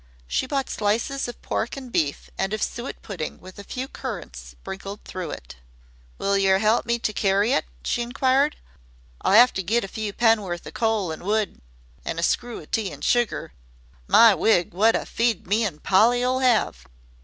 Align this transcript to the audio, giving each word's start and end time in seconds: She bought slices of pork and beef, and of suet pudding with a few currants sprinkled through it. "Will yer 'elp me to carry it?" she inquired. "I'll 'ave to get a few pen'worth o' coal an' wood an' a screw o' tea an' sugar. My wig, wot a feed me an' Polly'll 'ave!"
She 0.25 0.47
bought 0.47 0.67
slices 0.67 1.27
of 1.27 1.39
pork 1.43 1.77
and 1.77 1.91
beef, 1.91 2.31
and 2.35 2.53
of 2.53 2.63
suet 2.63 3.03
pudding 3.03 3.39
with 3.39 3.59
a 3.59 3.63
few 3.63 3.87
currants 3.87 4.39
sprinkled 4.59 5.03
through 5.03 5.29
it. 5.29 5.57
"Will 6.17 6.35
yer 6.35 6.57
'elp 6.57 6.87
me 6.87 6.97
to 6.97 7.13
carry 7.13 7.51
it?" 7.53 7.65
she 7.83 8.01
inquired. 8.01 8.55
"I'll 9.21 9.39
'ave 9.39 9.51
to 9.51 9.61
get 9.61 9.83
a 9.83 9.87
few 9.87 10.11
pen'worth 10.11 10.65
o' 10.65 10.71
coal 10.71 11.13
an' 11.13 11.23
wood 11.23 11.61
an' 12.03 12.17
a 12.17 12.23
screw 12.23 12.59
o' 12.61 12.65
tea 12.65 12.91
an' 12.91 13.01
sugar. 13.01 13.53
My 14.07 14.33
wig, 14.33 14.73
wot 14.73 14.95
a 14.95 15.05
feed 15.05 15.45
me 15.45 15.63
an' 15.63 15.81
Polly'll 15.81 16.39
'ave!" 16.39 16.79